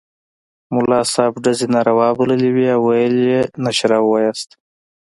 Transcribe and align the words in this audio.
ملا 0.73 1.01
صاحب 1.13 1.33
ډزې 1.43 1.67
ناروا 1.75 2.09
بللې 2.17 2.49
وې 2.55 2.67
او 2.75 2.81
ویل 2.89 3.15
یې 3.29 3.41
نشره 3.65 3.97
ووایاست. 4.01 4.49